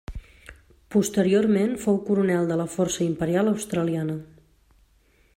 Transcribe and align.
Posteriorment 0.93 1.75
fou 1.83 1.99
coronel 2.07 2.49
de 2.53 2.57
la 2.61 2.65
Força 2.77 3.05
Imperial 3.09 3.51
australiana. 3.51 4.17